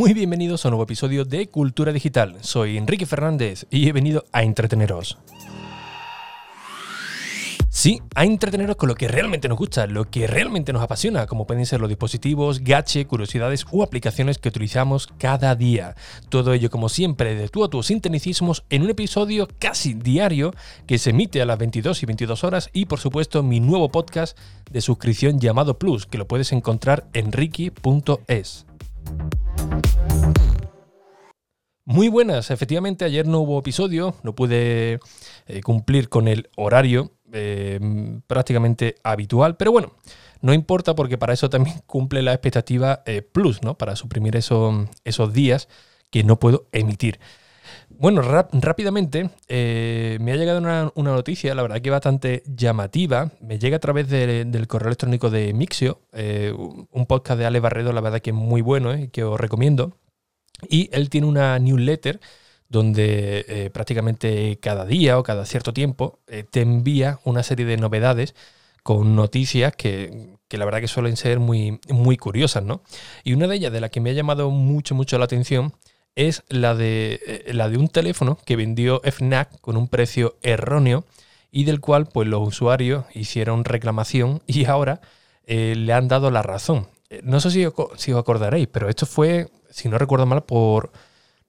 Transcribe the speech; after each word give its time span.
Muy 0.00 0.14
bienvenidos 0.14 0.64
a 0.64 0.68
un 0.68 0.70
nuevo 0.70 0.84
episodio 0.84 1.26
de 1.26 1.50
Cultura 1.50 1.92
Digital. 1.92 2.38
Soy 2.40 2.78
Enrique 2.78 3.04
Fernández 3.04 3.66
y 3.68 3.86
he 3.86 3.92
venido 3.92 4.24
a 4.32 4.44
entreteneros. 4.44 5.18
Sí, 7.68 8.00
a 8.14 8.24
entreteneros 8.24 8.76
con 8.76 8.88
lo 8.88 8.94
que 8.94 9.08
realmente 9.08 9.46
nos 9.46 9.58
gusta, 9.58 9.86
lo 9.86 10.10
que 10.10 10.26
realmente 10.26 10.72
nos 10.72 10.80
apasiona, 10.80 11.26
como 11.26 11.46
pueden 11.46 11.66
ser 11.66 11.82
los 11.82 11.90
dispositivos, 11.90 12.60
gache, 12.60 13.04
curiosidades 13.04 13.66
o 13.70 13.82
aplicaciones 13.82 14.38
que 14.38 14.48
utilizamos 14.48 15.06
cada 15.18 15.54
día. 15.54 15.94
Todo 16.30 16.54
ello, 16.54 16.70
como 16.70 16.88
siempre, 16.88 17.34
de 17.34 17.50
tú 17.50 17.62
a 17.62 17.68
tú 17.68 17.82
sin 17.82 18.00
en 18.02 18.82
un 18.82 18.88
episodio 18.88 19.48
casi 19.58 19.92
diario 19.92 20.54
que 20.86 20.96
se 20.96 21.10
emite 21.10 21.42
a 21.42 21.44
las 21.44 21.58
22 21.58 22.02
y 22.02 22.06
22 22.06 22.42
horas 22.42 22.70
y, 22.72 22.86
por 22.86 23.00
supuesto, 23.00 23.42
mi 23.42 23.60
nuevo 23.60 23.90
podcast 23.90 24.38
de 24.70 24.80
suscripción 24.80 25.40
llamado 25.40 25.78
Plus, 25.78 26.06
que 26.06 26.16
lo 26.16 26.26
puedes 26.26 26.52
encontrar 26.52 27.06
en 27.12 27.32
ricky.es. 27.32 28.64
Muy 31.84 32.08
buenas, 32.08 32.52
efectivamente 32.52 33.04
ayer 33.04 33.26
no 33.26 33.40
hubo 33.40 33.58
episodio, 33.58 34.14
no 34.22 34.34
pude 34.34 35.00
eh, 35.48 35.60
cumplir 35.60 36.08
con 36.08 36.28
el 36.28 36.48
horario 36.56 37.10
eh, 37.32 37.80
prácticamente 38.28 38.94
habitual, 39.02 39.56
pero 39.56 39.72
bueno, 39.72 39.92
no 40.40 40.54
importa 40.54 40.94
porque 40.94 41.18
para 41.18 41.32
eso 41.32 41.50
también 41.50 41.80
cumple 41.86 42.22
la 42.22 42.32
expectativa 42.32 43.02
eh, 43.06 43.22
Plus, 43.22 43.62
¿no? 43.62 43.76
Para 43.76 43.96
suprimir 43.96 44.36
esos 44.36 45.32
días 45.32 45.68
que 46.10 46.22
no 46.22 46.38
puedo 46.38 46.68
emitir. 46.70 47.18
Bueno, 48.00 48.22
rápidamente 48.22 49.28
eh, 49.46 50.16
me 50.22 50.32
ha 50.32 50.36
llegado 50.36 50.58
una, 50.58 50.90
noticia, 50.96 51.54
la 51.54 51.60
verdad 51.60 51.82
que 51.82 51.90
bastante 51.90 52.42
llamativa. 52.46 53.30
Me 53.42 53.58
llega 53.58 53.76
a 53.76 53.78
través 53.78 54.08
del 54.08 54.66
correo 54.68 54.88
electrónico 54.88 55.28
de 55.28 55.52
Mixio, 55.52 56.00
un 56.14 57.06
podcast 57.06 57.38
de 57.38 57.44
Ale 57.44 57.60
Barredo, 57.60 57.92
la 57.92 58.00
verdad 58.00 58.22
que 58.22 58.30
es 58.30 58.36
muy 58.36 58.62
bueno 58.62 58.96
y 58.96 59.08
que 59.08 59.22
os 59.22 59.38
recomiendo. 59.38 59.98
Y 60.66 60.88
él 60.92 61.10
tiene 61.10 61.26
una 61.26 61.58
newsletter 61.58 62.20
donde 62.70 63.44
eh, 63.46 63.68
prácticamente 63.70 64.58
cada 64.62 64.86
día 64.86 65.18
o 65.18 65.22
cada 65.22 65.44
cierto 65.44 65.74
tiempo 65.74 66.20
eh, 66.26 66.42
te 66.50 66.62
envía 66.62 67.20
una 67.24 67.42
serie 67.42 67.66
de 67.66 67.76
novedades 67.76 68.34
con 68.82 69.14
noticias 69.14 69.76
que, 69.76 70.38
la 70.48 70.64
verdad 70.64 70.80
que 70.80 70.88
suelen 70.88 71.18
ser 71.18 71.38
muy, 71.38 71.80
muy 71.90 72.16
curiosas, 72.16 72.64
¿no? 72.64 72.82
Y 73.24 73.34
una 73.34 73.46
de 73.46 73.56
ellas 73.56 73.72
de 73.72 73.82
las 73.82 73.90
que 73.90 74.00
me 74.00 74.08
ha 74.08 74.14
llamado 74.14 74.50
mucho, 74.50 74.94
mucho 74.94 75.18
la 75.18 75.26
atención 75.26 75.74
es 76.14 76.42
la 76.48 76.74
de, 76.74 77.20
eh, 77.26 77.52
la 77.54 77.68
de 77.68 77.78
un 77.78 77.88
teléfono 77.88 78.38
que 78.44 78.56
vendió 78.56 79.00
FNAC 79.04 79.60
con 79.60 79.76
un 79.76 79.88
precio 79.88 80.36
erróneo 80.42 81.04
y 81.50 81.64
del 81.64 81.80
cual 81.80 82.06
pues 82.06 82.28
los 82.28 82.46
usuarios 82.46 83.04
hicieron 83.14 83.64
reclamación 83.64 84.42
y 84.46 84.64
ahora 84.66 85.00
le 85.46 85.92
han 85.92 86.06
dado 86.06 86.30
la 86.30 86.42
razón. 86.42 86.86
No 87.24 87.40
sé 87.40 87.50
si, 87.50 87.66
os 87.66 88.08
acordaréis, 88.16 88.68
pero 88.68 88.88
esto 88.88 89.04
fue, 89.04 89.48
si 89.68 89.88
no 89.88 89.98
recuerdo 89.98 90.26
mal, 90.26 90.44
por 90.44 90.92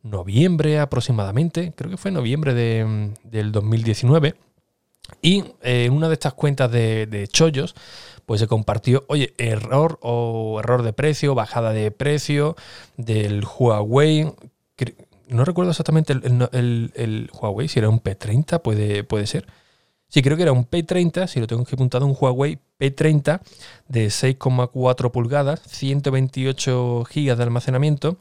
noviembre 0.02 0.80
aproximadamente, 0.80 1.72
creo 1.76 1.92
que 1.92 1.98
fue 1.98 2.10
noviembre 2.10 2.56
de, 2.56 3.14
del 3.24 3.52
2019. 3.52 4.36
Y 5.22 5.44
eh, 5.62 5.86
en 5.86 5.94
una 5.94 6.08
de 6.08 6.14
estas 6.14 6.34
cuentas 6.34 6.72
de, 6.72 7.28
chollos, 7.32 7.76
pues 8.26 8.40
se 8.40 8.48
compartió, 8.48 9.06
oye, 9.08 9.34
error 9.38 10.00
o 10.02 10.60
error 10.60 10.82
de 10.84 10.94
precio, 10.94 11.36
bajada 11.36 11.74
de 11.74 11.92
precio 11.92 12.56
del 12.98 13.44
Huawei. 13.46 14.34
No 15.32 15.46
recuerdo 15.46 15.72
exactamente 15.72 16.14
el, 16.14 17.30
Huawei, 17.34 17.68
si 17.70 17.80
era 17.80 17.90
un 17.90 18.04
P30, 18.04 18.62
puede, 18.62 19.06
puede 19.06 19.26
ser. 19.28 19.48
Sí, 20.10 20.22
creo 20.22 20.36
que 20.36 20.44
era 20.44 20.52
un 20.52 20.70
P30, 20.70 21.28
si 21.28 21.40
lo 21.40 21.48
tengo 21.48 21.64
que 21.64 21.76
apuntar, 21.76 22.04
un 22.04 22.18
Huawei 22.20 22.60
P30 22.78 23.40
de 23.88 24.08
6,4 24.08 25.12
pulgadas, 25.12 25.62
128 25.68 27.04
GB 27.04 27.38
de 27.38 27.44
almacenamiento 27.44 28.18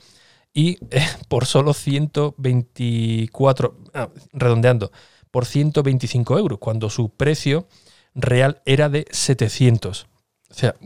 y 0.53 0.79
eh, 0.91 1.05
por 1.29 1.47
solo 1.47 1.75
124, 1.75 3.77
ah, 3.95 4.09
redondeando, 4.33 4.93
por 5.33 5.47
125 5.47 6.39
euros, 6.39 6.61
cuando 6.61 6.91
su 6.91 7.09
precio 7.09 7.67
real 8.15 8.63
era 8.67 8.89
de 8.89 9.07
700. 9.11 10.07
O 10.49 10.55
sea, 10.55 10.77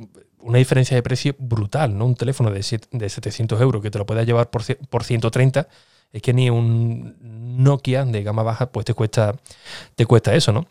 una 0.40 0.56
diferencia 0.56 0.96
de 0.96 1.02
precio 1.02 1.34
brutal, 1.38 1.98
¿no? 1.98 2.06
Un 2.06 2.14
teléfono 2.14 2.50
de, 2.50 2.80
de 2.92 3.08
700 3.10 3.60
euros 3.60 3.82
que 3.82 3.90
te 3.90 3.98
lo 3.98 4.06
puedas 4.06 4.26
llevar 4.26 4.48
por, 4.48 4.62
por 4.88 5.04
130, 5.04 5.68
es 6.14 6.22
que 6.22 6.32
ni 6.32 6.48
un 6.48 7.16
Nokia 7.58 8.04
de 8.04 8.22
gama 8.22 8.44
baja 8.44 8.70
pues 8.70 8.86
te 8.86 8.94
cuesta, 8.94 9.34
te 9.96 10.06
cuesta 10.06 10.34
eso, 10.34 10.52
¿no? 10.52 10.66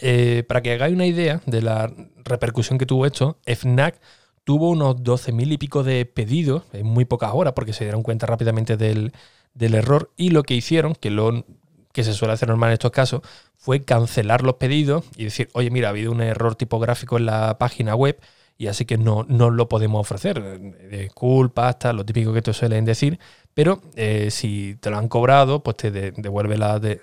Eh, 0.00 0.44
para 0.48 0.62
que 0.62 0.72
hagáis 0.72 0.94
una 0.94 1.04
idea 1.04 1.42
de 1.44 1.60
la 1.60 1.92
repercusión 2.24 2.78
que 2.78 2.86
tuvo 2.86 3.04
esto, 3.04 3.36
FNAC 3.44 4.00
tuvo 4.44 4.70
unos 4.70 4.96
12.000 4.96 5.52
y 5.52 5.58
pico 5.58 5.82
de 5.82 6.06
pedidos 6.06 6.62
en 6.72 6.86
muy 6.86 7.04
pocas 7.04 7.32
horas 7.34 7.52
porque 7.52 7.74
se 7.74 7.84
dieron 7.84 8.02
cuenta 8.02 8.26
rápidamente 8.26 8.78
del, 8.78 9.12
error 9.60 10.10
y 10.16 10.30
lo 10.30 10.42
que 10.42 10.54
hicieron, 10.54 10.94
que 10.94 11.10
lo 11.10 11.44
que 11.92 12.02
se 12.02 12.14
suele 12.14 12.32
hacer 12.32 12.48
normal 12.48 12.70
en 12.70 12.74
estos 12.74 12.92
casos, 12.92 13.20
fue 13.58 13.84
cancelar 13.84 14.42
los 14.42 14.54
pedidos 14.54 15.04
y 15.18 15.24
decir, 15.24 15.50
oye, 15.52 15.70
mira, 15.70 15.88
ha 15.88 15.90
habido 15.90 16.10
un 16.10 16.22
error 16.22 16.54
tipográfico 16.54 17.18
en 17.18 17.26
la 17.26 17.58
página 17.58 17.94
web 17.94 18.18
y 18.58 18.68
así 18.68 18.84
que 18.84 18.98
no, 18.98 19.24
no 19.28 19.50
lo 19.50 19.68
podemos 19.68 20.00
ofrecer. 20.00 20.60
Disculpa, 20.90 21.68
hasta 21.68 21.92
lo 21.92 22.04
típico 22.04 22.32
que 22.32 22.42
te 22.42 22.52
suelen 22.52 22.84
decir, 22.84 23.18
pero 23.54 23.82
eh, 23.96 24.30
si 24.30 24.76
te 24.80 24.90
lo 24.90 24.98
han 24.98 25.08
cobrado, 25.08 25.62
pues 25.62 25.76
te 25.76 25.90
devuelve 25.90 26.56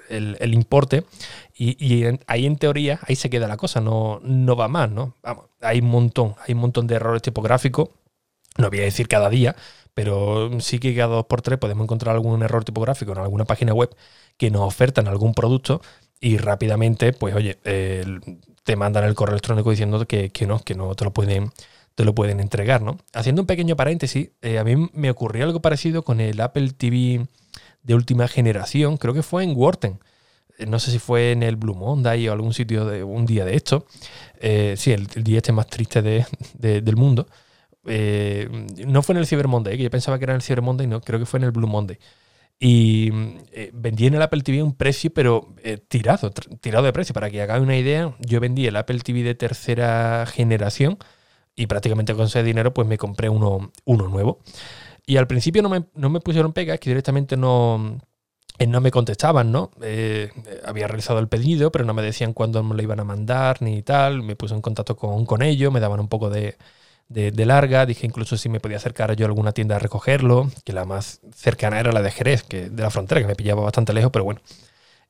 el, 0.10 0.54
importe 0.54 1.04
y, 1.56 2.06
ahí 2.28 2.46
en 2.46 2.58
teoría, 2.58 3.00
ahí 3.08 3.16
se 3.16 3.30
queda 3.30 3.48
la 3.48 3.58
cosa, 3.58 3.82
no, 3.82 4.20
no 4.24 4.56
va 4.56 4.68
más, 4.68 4.90
¿no? 4.90 5.16
Vamos, 5.22 5.46
hay 5.62 5.80
un 5.80 5.90
montón, 5.90 6.36
hay 6.48 6.54
un 6.54 6.62
montón 6.62 6.88
de 6.88 6.96
errores 6.96 7.22
tipográficos, 7.22 7.90
no 8.58 8.70
voy 8.70 8.80
a 8.80 8.84
decir 8.84 9.08
cada 9.08 9.30
día, 9.30 9.56
pero 9.94 10.50
sí 10.60 10.80
que 10.80 10.96
cada 10.96 11.16
dos 11.16 11.26
por 11.26 11.42
tres 11.42 11.60
podemos 11.60 11.84
encontrar 11.84 12.16
algún 12.16 12.42
error 12.42 12.64
tipográfico 12.64 13.12
en 13.12 13.20
alguna 13.20 13.46
página 13.46 13.74
web 13.74 13.96
que 14.38 14.50
nos 14.50 14.62
ofertan 14.62 15.08
algún 15.08 15.34
producto 15.34 15.82
y 16.20 16.38
rápidamente, 16.38 17.14
pues 17.14 17.36
oye, 17.36 17.58
te 18.64 18.76
mandan 18.76 19.04
el 19.06 19.16
correo 19.16 19.34
electrónico 19.34 19.72
diciendo 19.72 20.06
que, 20.06 20.30
que 20.30 20.46
no, 20.46 20.60
que 20.60 20.76
no 20.76 20.96
te 20.96 21.06
lo 21.06 21.12
pueden 21.12 21.52
te 22.00 22.06
lo 22.06 22.16
pueden 22.16 22.40
entregar, 22.40 22.82
¿no? 22.82 22.98
Haciendo 23.12 23.42
un 23.42 23.46
pequeño 23.46 23.76
paréntesis, 23.76 24.30
eh, 24.42 24.58
a 24.58 24.64
mí 24.64 24.90
me 24.94 25.12
ocurrió 25.12 25.44
algo 25.44 25.62
parecido 25.62 26.02
con 26.02 26.22
el 26.22 26.40
Apple 26.40 26.70
TV 26.70 27.28
de 27.84 27.94
última 27.94 28.30
generación, 28.30 28.96
creo 28.96 29.14
que 29.14 29.22
fue 29.22 29.44
en 29.44 29.52
Wharton. 29.54 30.00
Eh, 30.58 30.66
no 30.66 30.80
sé 30.80 30.92
si 30.92 31.00
fue 31.00 31.34
en 31.34 31.44
el 31.44 31.58
Blue 31.58 31.76
Monday 31.76 32.30
o 32.30 32.32
algún 32.32 32.54
sitio 32.54 32.86
de 32.86 33.04
un 33.04 33.26
día 33.26 33.44
de 33.44 33.54
esto. 33.54 33.86
Eh, 34.40 34.76
sí, 34.78 34.94
el, 34.94 35.08
día 35.08 35.40
este 35.40 35.52
más 35.52 35.68
triste 35.68 36.02
del 36.02 36.96
mundo. 36.96 37.28
no 37.84 39.04
fue 39.04 39.14
en 39.16 39.18
el 39.18 39.28
Cyber 39.28 39.50
Monday, 39.50 39.76
que 39.76 39.84
yo 39.84 39.90
pensaba 39.90 40.18
que 40.20 40.24
era 40.24 40.32
en 40.32 40.38
el 40.38 40.42
Cyber 40.42 40.62
Monday, 40.62 40.88
no, 40.88 41.02
creo 41.02 41.20
que 41.20 41.26
fue 41.26 41.40
en 41.40 41.44
el 41.44 41.52
Blue 41.52 41.68
Monday. 41.68 41.98
Y 42.60 43.12
vendí 43.72 44.08
en 44.08 44.16
el 44.16 44.22
Apple 44.22 44.42
TV 44.42 44.62
un 44.62 44.74
precio, 44.74 45.12
pero 45.14 45.56
tirado, 45.88 46.32
tirado 46.60 46.86
de 46.86 46.92
precio. 46.92 47.14
Para 47.14 47.30
que 47.30 47.42
hagáis 47.42 47.64
una 47.64 47.78
idea, 47.78 48.16
yo 48.20 48.40
vendí 48.42 48.68
el 48.68 48.76
Apple 48.76 49.00
TV 49.00 49.24
de 49.24 49.36
tercera 49.36 50.26
generación 50.26 50.98
y 51.60 51.68
prácticamente 51.68 52.16
con 52.16 52.28
ese 52.28 52.42
dinero 52.42 52.74
pues 52.74 52.88
me 52.88 52.98
compré 52.98 53.30
uno, 53.30 53.72
uno 53.86 54.08
nuevo. 54.08 54.40
Y 55.06 55.18
al 55.18 55.28
principio 55.28 55.62
no 55.62 55.70
me, 55.70 55.86
no 55.94 56.10
me 56.10 56.22
pusieron 56.22 56.54
pegas, 56.54 56.80
que 56.80 56.90
directamente 56.90 57.36
no, 57.36 58.00
eh, 58.60 58.68
no 58.68 58.80
me 58.80 58.92
contestaban, 58.92 59.52
¿no? 59.52 59.72
Eh, 59.82 60.30
había 60.66 60.88
realizado 60.88 61.20
el 61.20 61.28
pedido, 61.28 61.72
pero 61.72 61.84
no 61.84 61.94
me 61.94 62.02
decían 62.02 62.34
cuándo 62.34 62.64
me 62.64 62.76
lo 62.76 62.82
iban 62.84 63.00
a 63.00 63.04
mandar 63.04 63.62
ni 63.62 63.82
tal. 63.82 64.24
Me 64.24 64.36
puse 64.36 64.54
en 64.56 64.62
contacto 64.62 64.96
con, 64.96 65.26
con 65.26 65.42
ellos, 65.42 65.74
me 65.74 65.80
daban 65.82 66.00
un 66.00 66.08
poco 66.08 66.30
de, 66.30 66.58
de, 67.10 67.46
larga. 67.46 67.86
Dije 67.86 68.06
incluso 68.06 68.38
si 68.38 68.50
me 68.50 68.60
podía 68.60 68.78
acercar 68.78 69.16
yo 69.16 69.26
a 69.26 69.30
alguna 69.30 69.52
tienda 69.52 69.76
a 69.76 69.80
recogerlo, 69.80 70.50
que 70.64 70.74
la 70.74 70.86
más 70.86 71.22
cercana 71.36 71.80
era 71.80 71.92
la 71.92 72.02
de 72.02 72.12
Jerez, 72.12 72.44
que 72.44 72.70
de 72.70 72.84
la 72.84 72.90
frontera, 72.90 73.22
que 73.22 73.28
me 73.28 73.36
pillaba 73.36 73.64
bastante 73.64 73.94
lejos, 73.94 74.12
pero 74.12 74.26
bueno. 74.26 74.42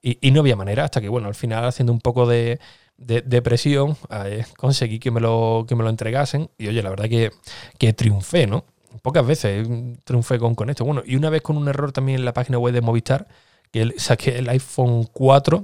Y, 0.02 0.18
y 0.22 0.32
no 0.32 0.40
había 0.40 0.56
manera, 0.56 0.86
hasta 0.86 1.02
que, 1.02 1.10
bueno, 1.10 1.28
al 1.28 1.36
final 1.36 1.66
haciendo 1.66 1.92
un 1.92 2.00
poco 2.00 2.26
de, 2.26 2.60
de, 2.98 3.42
presión, 3.42 3.98
eh, 4.26 4.46
conseguí 4.58 5.00
que 5.00 5.12
me, 5.12 5.20
lo, 5.20 5.66
que 5.68 5.76
me 5.76 5.84
lo 5.84 5.90
entregasen. 5.90 6.50
Y 6.58 6.68
oye, 6.68 6.82
la 6.82 6.90
verdad 6.90 7.10
que, 7.10 7.32
que 7.78 7.94
triunfé, 7.94 8.48
¿no? 8.48 8.66
Pocas 9.02 9.26
veces 9.26 9.68
triunfé 10.04 10.40
con, 10.40 10.56
con 10.56 10.70
esto. 10.70 10.86
Bueno, 10.86 11.04
y 11.06 11.16
una 11.16 11.30
vez 11.30 11.42
con 11.42 11.58
un 11.58 11.68
error 11.68 11.92
también 11.92 12.20
en 12.20 12.26
la 12.26 12.34
página 12.34 12.58
web 12.58 12.74
de 12.74 12.82
Movistar, 12.82 13.28
que 13.72 13.94
saqué 13.98 14.40
el 14.40 14.50
iPhone 14.50 15.06
4 15.14 15.64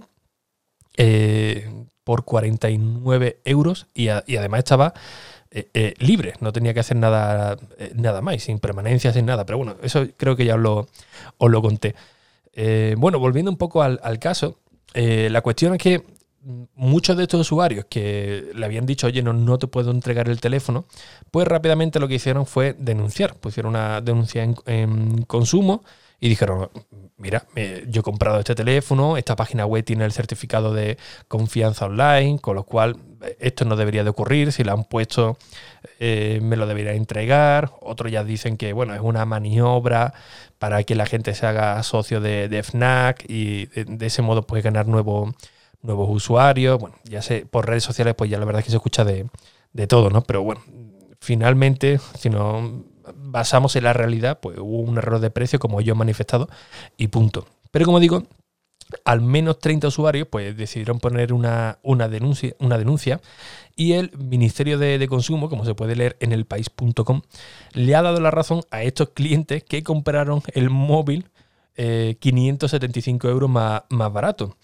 eh, 0.97 1.69
por 2.03 2.23
49 2.23 3.41
euros 3.45 3.87
y, 3.93 4.09
además 4.09 4.59
estaba 4.59 4.93
eh, 5.73 5.93
libre, 5.99 6.33
no 6.41 6.51
tenía 6.51 6.73
que 6.73 6.81
hacer 6.81 6.97
nada, 6.97 7.57
nada 7.95 8.21
más, 8.21 8.43
sin 8.43 8.59
permanencia, 8.59 9.13
sin 9.13 9.25
nada. 9.25 9.45
Pero 9.45 9.57
bueno, 9.57 9.75
eso 9.81 10.05
creo 10.17 10.35
que 10.35 10.45
ya 10.45 10.55
os 10.55 10.61
lo, 10.61 10.87
os 11.37 11.51
lo 11.51 11.61
conté. 11.61 11.95
bueno, 12.97 13.19
volviendo 13.19 13.51
un 13.51 13.57
poco 13.57 13.81
al, 13.81 13.99
al 14.03 14.19
caso, 14.19 14.59
la 14.93 15.41
cuestión 15.41 15.73
es 15.73 15.81
que 15.81 16.03
muchos 16.75 17.17
de 17.17 17.23
estos 17.23 17.41
usuarios 17.41 17.85
que 17.89 18.51
le 18.53 18.65
habían 18.65 18.85
dicho, 18.85 19.07
oye, 19.07 19.23
no, 19.23 19.33
no 19.33 19.57
te 19.57 19.67
puedo 19.67 19.91
entregar 19.91 20.29
el 20.29 20.39
teléfono, 20.39 20.85
pues 21.31 21.47
rápidamente 21.47 21.99
lo 21.99 22.07
que 22.07 22.15
hicieron 22.15 22.45
fue 22.45 22.75
denunciar. 22.77 23.35
Pusieron 23.35 23.71
una 23.71 24.01
denuncia 24.01 24.43
en, 24.43 25.23
consumo 25.23 25.83
y 26.25 26.29
dijeron, 26.29 26.71
mira, 27.17 27.45
yo 27.87 28.01
he 28.01 28.03
comprado 28.03 28.39
este 28.39 28.55
teléfono, 28.55 29.15
esta 29.15 29.35
página 29.35 29.67
web 29.67 29.85
tiene 29.85 30.05
el 30.05 30.11
certificado 30.11 30.73
de 30.73 30.97
confianza 31.27 31.85
online, 31.85 32.39
con 32.39 32.55
lo 32.55 32.63
cual 32.63 32.97
esto 33.39 33.63
no 33.63 33.75
debería 33.75 34.03
de 34.03 34.09
ocurrir, 34.09 34.51
si 34.51 34.63
lo 34.63 34.71
han 34.71 34.85
puesto 34.85 35.37
eh, 35.99 36.39
me 36.41 36.55
lo 36.55 36.65
debería 36.65 36.93
entregar, 36.93 37.73
otros 37.79 38.11
ya 38.11 38.23
dicen 38.23 38.57
que 38.57 38.73
bueno, 38.73 38.95
es 38.95 39.01
una 39.01 39.23
maniobra 39.25 40.15
para 40.57 40.83
que 40.83 40.95
la 40.95 41.05
gente 41.05 41.35
se 41.35 41.45
haga 41.45 41.83
socio 41.83 42.21
de, 42.21 42.63
FNAC 42.63 43.25
y 43.29 43.67
de, 43.67 44.07
ese 44.07 44.23
modo 44.23 44.47
puede 44.47 44.63
ganar 44.63 44.87
nuevos 44.87 45.35
usuarios, 45.83 46.79
bueno, 46.79 46.95
ya 47.03 47.21
sé, 47.21 47.45
por 47.45 47.67
redes 47.67 47.83
sociales 47.83 48.15
pues 48.17 48.31
ya 48.31 48.39
la 48.39 48.45
verdad 48.45 48.61
es 48.61 48.65
que 48.65 48.71
se 48.71 48.77
escucha 48.77 49.05
de, 49.05 49.27
de 49.73 49.85
todo, 49.85 50.09
¿no? 50.09 50.23
Pero 50.23 50.41
bueno, 50.41 50.63
finalmente, 51.19 51.99
si 52.17 52.31
no 52.31 52.94
basamos 53.15 53.75
en 53.75 53.83
la 53.83 53.93
realidad, 53.93 54.39
pues 54.39 54.57
hubo 54.57 54.79
un 54.79 54.97
error 54.97 55.19
de 55.19 55.29
precio 55.29 55.59
como 55.59 55.81
yo 55.81 55.93
he 55.93 55.97
manifestado 55.97 56.49
y 56.97 57.07
punto. 57.07 57.47
Pero 57.71 57.85
como 57.85 57.99
digo, 57.99 58.23
al 59.03 59.21
menos 59.21 59.59
30 59.59 59.87
usuarios 59.87 60.27
pues 60.29 60.55
decidieron 60.55 60.99
poner 60.99 61.33
una, 61.33 61.79
una, 61.81 62.07
denuncia, 62.07 62.55
una 62.59 62.77
denuncia 62.77 63.19
y 63.75 63.93
el 63.93 64.11
Ministerio 64.17 64.77
de, 64.77 65.05
Consumo, 65.07 65.49
como 65.49 65.65
se 65.65 65.75
puede 65.75 65.95
leer 65.95 66.17
en 66.19 66.31
elpaís.com, 66.31 67.21
le 67.73 67.95
ha 67.95 68.01
dado 68.01 68.19
la 68.21 68.31
razón 68.31 68.61
a 68.71 68.83
estos 68.83 69.09
clientes 69.09 69.63
que 69.63 69.83
compraron 69.83 70.41
el 70.53 70.69
móvil 70.69 71.29
575 71.75 73.27
eh, 73.27 73.31
euros 73.31 73.49
más, 73.49 73.83
más 73.89 74.13
barato. 74.13 74.55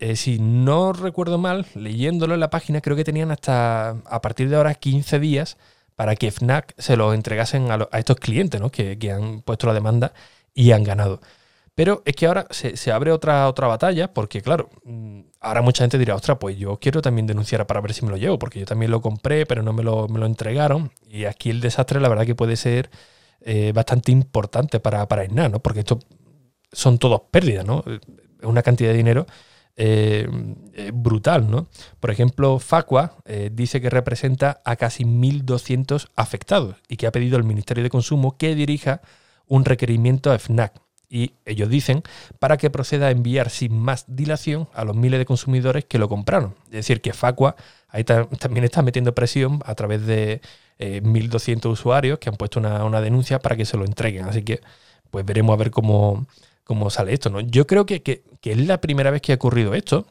Eh, 0.00 0.16
si 0.16 0.38
no 0.38 0.92
recuerdo 0.92 1.38
mal, 1.38 1.66
leyéndolo 1.74 2.34
en 2.34 2.40
la 2.40 2.50
página, 2.50 2.80
creo 2.80 2.96
que 2.96 3.04
tenían 3.04 3.30
hasta 3.30 3.90
a 3.90 4.20
partir 4.20 4.48
de 4.48 4.56
ahora 4.56 4.74
15 4.74 5.18
días 5.18 5.56
para 5.98 6.14
que 6.14 6.30
FNAC 6.30 6.74
se 6.78 6.96
lo 6.96 7.12
entregasen 7.12 7.72
a, 7.72 7.88
estos 7.98 8.18
clientes 8.18 8.60
¿no? 8.60 8.70
que, 8.70 8.96
han 9.10 9.42
puesto 9.42 9.66
la 9.66 9.74
demanda 9.74 10.12
y 10.54 10.70
han 10.70 10.84
ganado. 10.84 11.20
Pero 11.74 12.02
es 12.04 12.14
que 12.14 12.26
ahora 12.26 12.46
se, 12.50 12.92
abre 12.92 13.10
otra, 13.10 13.48
otra 13.48 13.66
batalla, 13.66 14.14
porque 14.14 14.40
claro, 14.40 14.70
mm, 14.84 15.22
ahora 15.40 15.60
mucha 15.60 15.82
gente 15.82 15.98
dirá, 15.98 16.14
ostras, 16.14 16.38
pues 16.40 16.56
yo 16.56 16.78
quiero 16.78 17.02
también 17.02 17.26
denunciar 17.26 17.66
para 17.66 17.80
ver 17.80 17.94
si 17.94 18.04
me 18.04 18.12
lo 18.12 18.16
llevo, 18.16 18.38
porque 18.38 18.60
yo 18.60 18.64
también 18.64 18.92
lo 18.92 19.00
compré, 19.00 19.44
pero 19.44 19.64
no 19.64 19.72
me 19.72 19.82
lo, 19.82 20.06
me 20.06 20.20
lo 20.20 20.26
entregaron. 20.26 20.92
Y 21.08 21.24
aquí 21.24 21.50
el 21.50 21.60
desastre, 21.60 21.98
la 22.00 22.08
verdad 22.08 22.26
que 22.26 22.36
puede 22.36 22.54
ser 22.54 22.90
eh, 23.40 23.72
bastante 23.74 24.12
importante 24.12 24.78
para, 24.78 25.08
para 25.08 25.26
¿no? 25.26 25.60
Porque 25.60 25.80
esto 25.80 25.98
son 26.70 26.98
todos 26.98 27.22
pérdidas, 27.32 27.66
¿no? 27.66 27.82
Es 27.88 27.98
una 28.46 28.62
cantidad 28.62 28.90
de 28.90 28.98
dinero 28.98 29.26
eh, 29.80 30.28
eh, 30.74 30.90
brutal, 30.92 31.48
¿no? 31.48 31.68
Por 32.00 32.10
ejemplo, 32.10 32.58
Facua 32.58 33.14
eh, 33.24 33.48
dice 33.52 33.80
que 33.80 33.88
representa 33.88 34.60
a 34.64 34.74
casi 34.74 35.04
1.200 35.04 36.08
afectados 36.16 36.74
y 36.88 36.96
que 36.96 37.06
ha 37.06 37.12
pedido 37.12 37.36
al 37.36 37.44
Ministerio 37.44 37.84
de 37.84 37.88
Consumo 37.88 38.36
que 38.36 38.56
dirija 38.56 39.02
un 39.46 39.64
requerimiento 39.64 40.32
a 40.32 40.38
FNAC. 40.40 40.82
Y 41.08 41.34
ellos 41.44 41.68
dicen 41.68 42.02
para 42.40 42.56
que 42.56 42.70
proceda 42.70 43.06
a 43.06 43.10
enviar 43.12 43.50
sin 43.50 43.78
más 43.78 44.04
dilación 44.08 44.68
a 44.74 44.84
los 44.84 44.96
miles 44.96 45.20
de 45.20 45.26
consumidores 45.26 45.84
que 45.84 45.98
lo 45.98 46.08
compraron. 46.08 46.56
Es 46.64 46.72
decir, 46.72 47.00
que 47.00 47.12
Facua 47.12 47.54
ahí 47.86 48.02
también 48.02 48.64
está 48.64 48.82
metiendo 48.82 49.14
presión 49.14 49.60
a 49.64 49.76
través 49.76 50.04
de 50.04 50.40
1.200 50.80 51.70
usuarios 51.70 52.18
que 52.18 52.28
han 52.28 52.36
puesto 52.36 52.58
una, 52.58 52.84
una 52.84 53.00
denuncia 53.00 53.38
para 53.38 53.54
que 53.54 53.64
se 53.64 53.76
lo 53.76 53.84
entreguen. 53.84 54.24
Así 54.24 54.42
que 54.42 54.60
pues 55.12 55.24
veremos 55.24 55.54
a 55.54 55.56
ver 55.56 55.70
cómo, 55.70 56.26
cómo 56.68 56.90
sale 56.90 57.14
esto, 57.14 57.30
¿no? 57.30 57.40
Yo 57.40 57.66
creo 57.66 57.86
que, 57.86 58.02
es 58.42 58.58
la 58.58 58.78
primera 58.78 59.10
vez 59.10 59.22
que 59.22 59.32
ha 59.32 59.36
ocurrido 59.36 59.72
esto, 59.72 60.06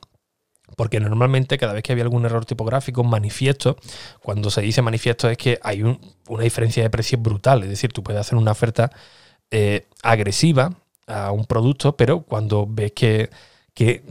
porque 0.76 1.00
normalmente 1.00 1.60
cada 1.60 1.74
vez 1.74 1.84
que 1.84 1.92
había 1.92 2.04
algún 2.04 2.26
error 2.26 2.46
tipográfico, 2.46 3.04
manifiesto, 3.04 3.78
cuando 4.24 4.50
se 4.50 4.62
dice 4.62 4.82
manifiesto 4.82 5.30
es 5.30 5.38
que 5.38 5.60
hay 5.62 5.84
una 5.84 6.44
diferencia 6.44 6.82
de 6.82 6.90
precio 6.90 7.20
brutal, 7.20 7.62
es 7.62 7.70
decir, 7.70 7.94
tú 7.94 8.02
puedes 8.02 8.20
hacer 8.20 8.40
una 8.40 8.52
oferta 8.52 8.92
eh, 9.52 9.86
agresiva 10.02 10.74
a 11.06 11.32
un 11.32 11.46
producto, 11.46 11.96
pero 11.96 12.22
cuando 12.22 12.66
ves 12.68 12.92
que, 12.94 13.30
que, 13.76 14.04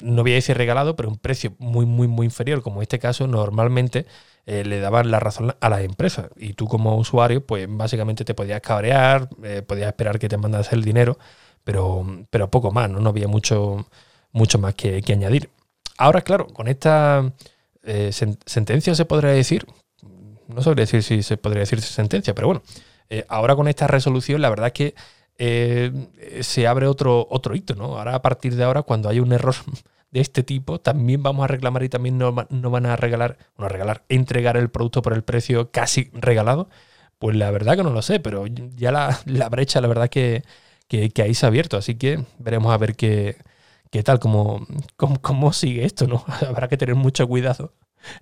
no 0.00 0.22
voy 0.22 0.32
a 0.32 0.36
decir 0.36 0.56
regalado, 0.56 0.96
pero 0.96 1.10
un 1.10 1.18
precio 1.18 1.52
muy, 1.58 1.84
muy, 1.84 2.08
muy 2.08 2.24
inferior, 2.24 2.62
como 2.62 2.76
en 2.76 2.84
este 2.84 2.98
caso, 2.98 3.26
normalmente 3.26 4.06
eh, 4.46 4.64
le 4.64 4.80
daban 4.80 5.10
la 5.10 5.20
razón 5.20 5.54
a 5.60 5.68
las 5.68 5.82
empresas. 5.82 6.30
Y 6.36 6.54
tú 6.54 6.66
como 6.66 6.96
usuario, 6.96 7.44
pues 7.44 7.66
básicamente 7.68 8.24
te 8.24 8.32
podías 8.32 8.62
cabrear, 8.62 9.28
eh, 9.44 9.60
podías 9.60 9.88
esperar 9.88 10.18
que 10.18 10.30
te 10.30 10.38
mandas 10.38 10.72
el 10.72 10.82
dinero, 10.82 11.18
pero, 11.70 12.04
pero 12.30 12.50
poco 12.50 12.72
más, 12.72 12.90
¿no? 12.90 12.98
no 12.98 13.10
había 13.10 13.28
mucho, 13.28 13.86
mucho 14.32 14.58
más 14.58 14.74
que, 14.74 15.04
añadir. 15.08 15.50
Ahora, 15.98 16.20
claro, 16.22 16.48
con 16.48 16.66
esta 16.66 17.32
eh, 17.84 18.10
sentencia 18.12 18.92
se 18.96 19.04
podría 19.04 19.30
decir, 19.30 19.64
no 20.48 20.62
sabría 20.62 20.82
decir 20.82 21.04
si 21.04 21.22
se 21.22 21.36
podría 21.36 21.60
decir 21.60 21.80
sentencia, 21.80 22.34
pero 22.34 22.48
bueno, 22.48 22.62
eh, 23.08 23.24
ahora 23.28 23.54
con 23.54 23.68
esta 23.68 23.86
resolución 23.86 24.42
la 24.42 24.50
verdad 24.50 24.66
es 24.66 24.72
que 24.72 24.94
eh, 25.38 25.92
se 26.40 26.66
abre 26.66 26.88
otro, 26.88 27.28
otro 27.30 27.54
hito, 27.54 27.76
¿no? 27.76 27.98
Ahora 27.98 28.16
a 28.16 28.22
partir 28.22 28.56
de 28.56 28.64
ahora, 28.64 28.82
cuando 28.82 29.08
hay 29.08 29.20
un 29.20 29.32
error 29.32 29.54
de 30.10 30.20
este 30.20 30.42
tipo, 30.42 30.80
también 30.80 31.22
vamos 31.22 31.44
a 31.44 31.46
reclamar 31.46 31.84
y 31.84 31.88
también 31.88 32.18
no, 32.18 32.32
van 32.32 32.86
a 32.86 32.96
regalar, 32.96 33.38
bueno, 33.56 33.68
regalar, 33.68 34.02
entregar 34.08 34.56
el 34.56 34.70
producto 34.70 35.02
por 35.02 35.12
el 35.12 35.22
precio 35.22 35.70
casi 35.70 36.10
regalado. 36.14 36.68
Pues 37.20 37.36
la 37.36 37.52
verdad 37.52 37.76
que 37.76 37.84
no 37.84 37.90
lo 37.90 38.02
sé, 38.02 38.18
pero 38.18 38.46
ya 38.48 38.90
la 38.90 39.48
brecha, 39.50 39.80
la 39.80 39.88
verdad 39.88 40.08
que 40.08 40.42
que, 40.90 41.22
ahí 41.22 41.34
se 41.34 41.46
ha 41.46 41.48
abierto. 41.48 41.76
Así 41.76 41.94
que 41.94 42.24
veremos 42.38 42.72
a 42.72 42.78
ver 42.78 42.96
qué, 42.96 43.36
qué 43.90 44.02
tal, 44.02 44.18
cómo, 44.18 44.66
cómo, 44.96 45.52
sigue 45.52 45.84
esto, 45.84 46.06
¿no? 46.06 46.24
Habrá 46.48 46.68
que 46.68 46.76
tener 46.76 46.96
mucho 46.96 47.26
cuidado. 47.28 47.72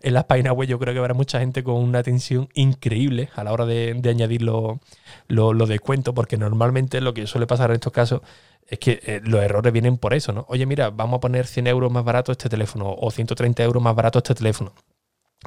En 0.03 0.15
las 0.15 0.25
páginas 0.25 0.55
web 0.55 0.69
yo 0.69 0.79
creo 0.81 0.93
que 0.93 0.99
habrá 0.99 1.15
mucha 1.15 1.38
gente 1.38 1.62
con 1.62 1.76
una 1.76 2.00
atención 2.00 2.49
increíble 2.55 3.31
a 3.37 3.44
la 3.44 3.53
hora 3.53 3.65
de, 3.65 4.00
añadir 4.09 4.43
los 4.43 4.79
lo, 5.29 5.67
descuentos, 5.67 6.15
porque 6.15 6.37
normalmente 6.37 7.00
lo 7.00 7.15
que 7.15 7.29
suele 7.29 7.47
pasar 7.47 7.70
en 7.70 7.76
estos 7.76 7.93
casos 7.93 8.23
es 8.67 8.81
que 8.81 9.00
eh, 9.05 9.21
los 9.23 9.41
errores 9.41 9.73
vienen 9.73 9.97
por 9.97 10.14
eso, 10.14 10.32
¿no? 10.32 10.47
Oye, 10.49 10.67
mira, 10.67 10.91
vamos 10.91 11.19
a 11.19 11.21
poner 11.21 11.47
100 11.47 11.69
euros 11.69 11.93
más 11.93 12.05
barato 12.05 12.32
este 12.32 12.49
teléfono 12.49 12.93
o 12.93 13.11
130 13.11 13.62
euros 13.62 13.82
más 13.82 13.94
barato 13.94 14.19
este 14.19 14.35
teléfono. 14.35 14.73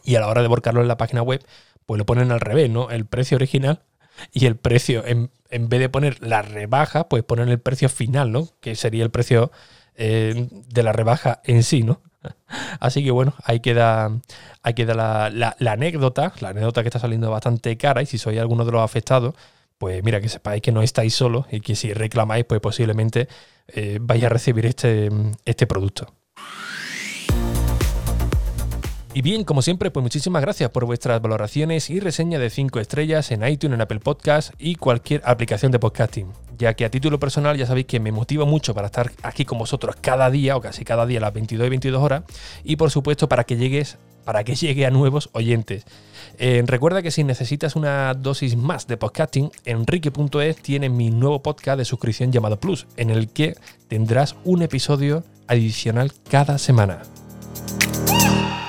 Y 0.03 0.15
a 0.15 0.21
la 0.21 0.27
hora 0.27 0.41
de 0.41 0.47
volcarlo 0.47 0.81
en 0.81 0.87
la 0.87 0.97
página 0.97 1.21
web, 1.21 1.45
pues 1.85 1.99
lo 1.99 2.05
ponen 2.05 2.31
al 2.31 2.39
revés, 2.39 2.69
¿no? 2.69 2.89
El 2.89 3.05
precio 3.05 3.35
original 3.35 3.83
y 4.31 4.45
el 4.45 4.55
precio, 4.55 5.05
en, 5.05 5.31
en 5.49 5.69
vez 5.69 5.79
de 5.79 5.89
poner 5.89 6.25
la 6.25 6.41
rebaja, 6.41 7.09
pues 7.09 7.23
poner 7.23 7.49
el 7.49 7.59
precio 7.59 7.89
final, 7.89 8.31
¿no? 8.31 8.47
Que 8.59 8.75
sería 8.75 9.03
el 9.03 9.11
precio 9.11 9.51
eh, 9.95 10.47
de 10.51 10.83
la 10.83 10.93
rebaja 10.93 11.41
en 11.43 11.63
sí, 11.63 11.83
¿no? 11.83 12.01
Así 12.79 13.03
que 13.03 13.11
bueno, 13.11 13.33
ahí 13.43 13.59
queda, 13.59 14.11
ahí 14.63 14.73
queda 14.73 14.93
la, 15.29 15.55
anécdota, 15.71 16.33
la 16.39 16.49
anécdota 16.49 16.81
que 16.81 16.87
está 16.87 16.99
saliendo 16.99 17.29
bastante 17.29 17.77
cara 17.77 18.01
y 18.01 18.05
si 18.05 18.17
sois 18.17 18.39
alguno 18.39 18.65
de 18.65 18.71
los 18.71 18.81
afectados, 18.81 19.35
pues 19.77 20.03
mira, 20.03 20.21
que 20.21 20.29
sepáis 20.29 20.61
que 20.61 20.71
no 20.71 20.81
estáis 20.81 21.13
solos 21.13 21.45
y 21.51 21.59
que 21.61 21.75
si 21.75 21.93
reclamáis, 21.93 22.45
pues 22.45 22.61
posiblemente 22.61 23.27
eh, 23.67 23.99
vais 24.01 24.23
a 24.23 24.29
recibir 24.29 24.65
este, 24.65 25.09
este 25.45 25.67
producto. 25.67 26.13
Y 29.13 29.21
bien, 29.21 29.43
como 29.43 29.61
siempre, 29.61 29.91
pues 29.91 30.01
muchísimas 30.01 30.41
gracias 30.41 30.69
por 30.69 30.85
vuestras 30.85 31.21
valoraciones 31.21 31.89
y 31.89 31.99
reseña 31.99 32.39
de 32.39 32.49
5 32.49 32.79
estrellas 32.79 33.29
en 33.31 33.45
iTunes, 33.45 33.75
en 33.75 33.81
Apple 33.81 33.99
Podcast 33.99 34.53
y 34.57 34.75
cualquier 34.75 35.21
aplicación 35.25 35.69
de 35.73 35.79
podcasting. 35.79 36.27
Ya 36.57 36.75
que 36.75 36.85
a 36.85 36.89
título 36.89 37.19
personal 37.19 37.57
ya 37.57 37.65
sabéis 37.65 37.87
que 37.87 37.99
me 37.99 38.13
motiva 38.13 38.45
mucho 38.45 38.73
para 38.73 38.85
estar 38.85 39.11
aquí 39.21 39.43
con 39.43 39.57
vosotros 39.57 39.97
cada 39.99 40.29
día 40.29 40.55
o 40.55 40.61
casi 40.61 40.85
cada 40.85 41.05
día 41.05 41.17
a 41.17 41.21
las 41.21 41.33
22 41.33 41.67
y 41.67 41.69
22 41.69 42.01
horas 42.01 42.23
y 42.63 42.77
por 42.77 42.89
supuesto 42.89 43.27
para 43.27 43.43
que 43.43 43.57
llegues 43.57 43.97
para 44.23 44.45
que 44.45 44.55
llegue 44.55 44.85
a 44.85 44.91
nuevos 44.91 45.29
oyentes. 45.33 45.83
Eh, 46.37 46.63
recuerda 46.65 47.01
que 47.01 47.11
si 47.11 47.25
necesitas 47.25 47.75
una 47.75 48.13
dosis 48.13 48.55
más 48.55 48.87
de 48.87 48.95
podcasting, 48.95 49.51
enrique.es 49.65 50.55
tiene 50.57 50.87
mi 50.87 51.09
nuevo 51.09 51.41
podcast 51.41 51.77
de 51.77 51.85
suscripción 51.85 52.31
llamado 52.31 52.59
Plus, 52.61 52.87
en 52.95 53.09
el 53.09 53.27
que 53.27 53.55
tendrás 53.89 54.37
un 54.45 54.61
episodio 54.61 55.25
adicional 55.47 56.13
cada 56.29 56.57
semana. 56.57 57.01